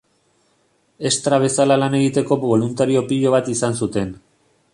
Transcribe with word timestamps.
Estra 1.09 1.39
bezala 1.43 1.77
lan 1.83 1.99
egiteko 1.99 2.39
boluntario 2.47 3.05
pilo 3.13 3.35
bat 3.37 3.53
izan 3.59 3.79
zuten. 3.83 4.17